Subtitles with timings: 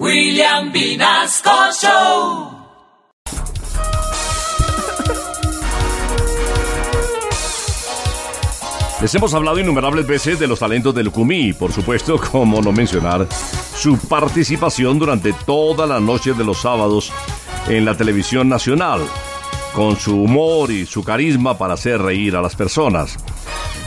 [0.00, 1.50] William Vinasco
[1.80, 2.50] Show.
[9.00, 13.28] Les hemos hablado innumerables veces de los talentos del Lucumí, por supuesto, como no mencionar
[13.30, 17.12] su participación durante toda la noche de los sábados
[17.68, 19.00] en la televisión nacional,
[19.74, 23.16] con su humor y su carisma para hacer reír a las personas.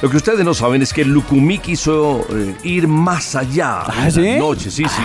[0.02, 4.12] Lo que ustedes no saben es que Lucumí quiso eh, ir más allá ¿Ah, en
[4.12, 4.22] sí?
[4.22, 5.04] la noche, sí, sí.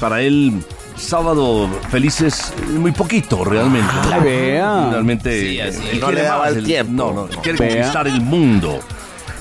[0.00, 0.62] Para él,
[0.96, 3.92] sábado felices, eh, muy poquito realmente.
[4.12, 4.88] Ah, vea.
[4.92, 6.92] Realmente Sí, así eh, él No quiere le daba más, el él- tiempo.
[6.92, 7.68] No, no, él quiere Vea.
[7.68, 8.80] conquistar el mundo.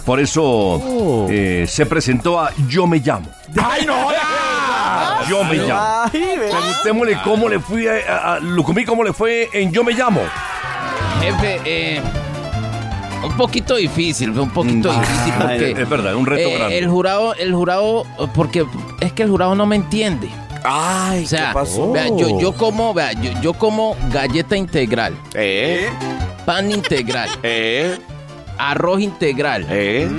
[0.06, 1.28] Por eso Oh.
[1.30, 3.30] eh, se presentó a Yo Me Llamo.
[3.64, 3.96] ¡Ay, no!
[5.30, 6.12] Yo Me Llamo.
[6.12, 10.20] Preguntémosle cómo le fui a, a, a Lucumí, cómo le fue en Yo Me Llamo.
[11.22, 12.02] Jefe, eh,
[13.24, 16.78] un poquito difícil, un poquito difícil porque Es verdad, un reto eh, grande.
[16.78, 18.66] el jurado, el jurado, porque
[19.00, 20.30] es que el jurado no me entiende.
[20.66, 21.92] Ay, O sea, ¿qué pasó?
[21.92, 25.90] vea, yo, yo como, vea, yo, yo como galleta integral, Eh,
[26.46, 27.98] pan integral, eh,
[28.58, 29.66] arroz integral.
[29.70, 30.10] eh.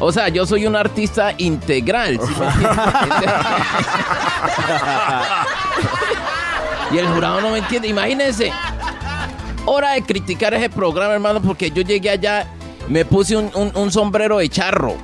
[0.00, 2.20] O sea, yo soy un artista integral.
[6.92, 7.88] y el jurado no me entiende.
[7.88, 8.52] Imagínense,
[9.68, 12.46] hora de criticar ese programa, hermano, porque yo llegué allá,
[12.88, 14.94] me puse un, un- un sombrero de charro.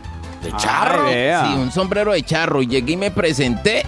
[0.42, 1.46] ¿De Ay, vea.
[1.46, 2.60] Sí, un sombrero de charro.
[2.62, 3.84] Y llegué y me presenté.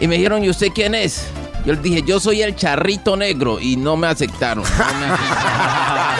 [0.00, 1.28] Y me dijeron, ¿y usted quién es?
[1.64, 3.58] Yo les dije, yo soy el charrito negro.
[3.60, 4.64] Y no me aceptaron.
[4.64, 6.16] No me aceptaron.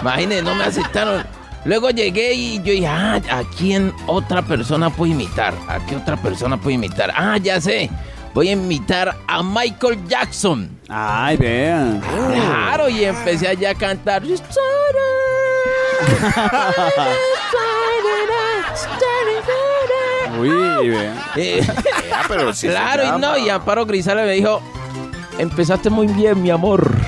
[0.00, 1.24] Imagínense, no me aceptaron.
[1.64, 5.54] Luego llegué y yo dije, ah, ¿a quién otra persona puedo imitar?
[5.66, 7.12] ¿A qué otra persona puedo imitar?
[7.16, 7.88] Ah, ya sé.
[8.34, 10.68] Voy a imitar a Michael Jackson.
[10.88, 12.00] Ay, vea.
[12.32, 14.22] Claro, y empecé allá a cantar.
[20.38, 21.14] Uy, vea.
[21.36, 21.66] Eh,
[22.12, 24.60] Ah, pero sí se claro, y no, y Amparo Grisales me dijo,
[25.38, 26.92] empezaste muy bien, mi amor.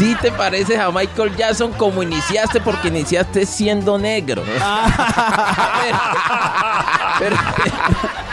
[0.00, 4.42] Sí te pareces a Michael Jackson como iniciaste porque iniciaste siendo negro.
[7.18, 7.36] pero,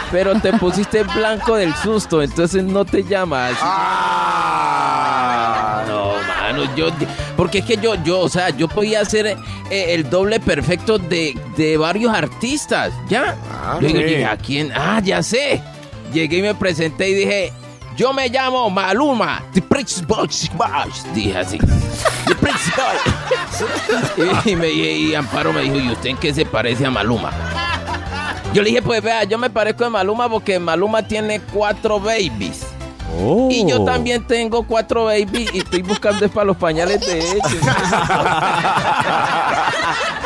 [0.09, 3.57] pero te pusiste blanco del susto, entonces no te llamas.
[3.61, 4.63] Ah,
[5.87, 6.87] No, mano, yo,
[7.35, 9.35] porque es que yo, yo, o sea, yo podía hacer eh,
[9.69, 13.35] el doble perfecto de, de varios artistas, ¿ya?
[13.51, 13.87] Ah, sí.
[13.87, 14.71] llegué, ¿a quién?
[14.73, 15.61] Ah, ya sé.
[16.13, 17.51] Llegué y me presenté y dije,
[17.97, 21.57] yo me llamo Maluma, The Prince Boys, Boys", dije así.
[22.27, 24.45] The Prince Boys.
[24.45, 27.31] y, me, y Amparo me dijo, ¿y usted en qué se parece a Maluma?
[28.53, 32.67] Yo le dije, pues vea, yo me parezco a Maluma porque Maluma tiene cuatro babies.
[33.19, 33.47] Oh.
[33.49, 37.41] Y yo también tengo cuatro babies y estoy buscando es para los pañales de ellos.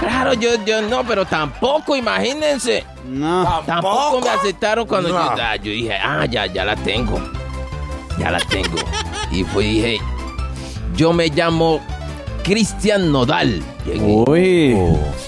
[0.00, 2.84] claro, yo, yo no, pero tampoco, imagínense.
[3.04, 3.62] No.
[3.66, 7.20] Tampoco me aceptaron cuando yo, ah, yo dije, ah, ya, ya la tengo.
[8.18, 8.78] Ya la tengo.
[9.30, 9.98] Y fue y dije,
[10.94, 11.80] yo me llamo
[12.42, 13.62] Cristian Nodal.
[13.84, 14.00] Llegué.
[14.00, 14.74] Uy.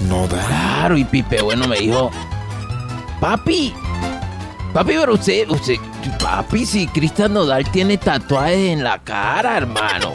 [0.00, 0.44] no da.
[0.46, 2.10] Claro, y Pipe Bueno me dijo,
[3.20, 3.74] papi,
[4.72, 5.76] papi, pero usted, usted,
[6.20, 10.12] papi, si Cristian Nodal tiene tatuajes en la cara, hermano.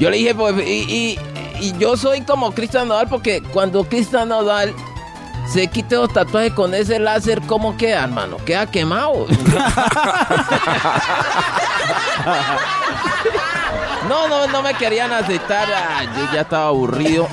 [0.00, 0.70] Yo le dije, pues, y,
[1.14, 1.18] y-
[1.60, 4.74] y yo soy como Cristian Nodal porque cuando Cristian Nodal
[5.52, 8.36] se quite los tatuajes con ese láser, ¿cómo queda, hermano?
[8.44, 9.26] Queda quemado.
[14.08, 15.68] No, no, no me querían aceptar.
[15.74, 17.28] ah, yo ya estaba aburrido.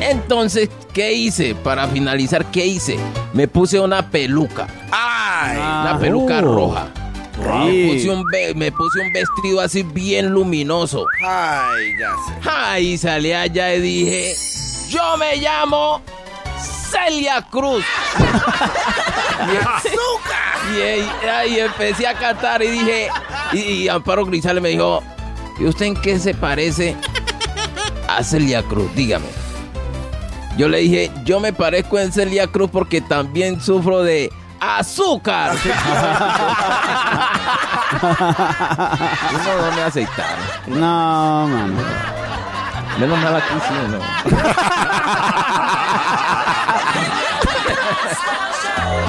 [0.00, 1.56] Entonces, ¿qué hice?
[1.56, 2.96] Para finalizar, ¿qué hice?
[3.32, 6.88] Me puse una peluca, Ay, una peluca oh.
[7.38, 11.06] Me puse, un ve- me puse un vestido así bien luminoso.
[11.24, 12.50] ay, ya sé.
[12.50, 14.34] Ay, salí allá y dije,
[14.88, 16.00] yo me llamo
[16.90, 17.84] Celia Cruz.
[20.74, 23.08] y, y- ay, empecé a cantar y dije,
[23.52, 25.02] y, y Amparo Grisales me dijo,
[25.58, 26.96] ¿y usted en qué se parece
[28.08, 28.92] a Celia Cruz?
[28.94, 29.26] Dígame.
[30.56, 35.52] Yo le dije, yo me parezco en Celia Cruz porque también sufro de azúcar.
[37.90, 40.44] Y no, no me aceptaron.
[40.66, 41.82] No, mano.
[42.98, 43.98] Menos mal aquí sí, ¿no?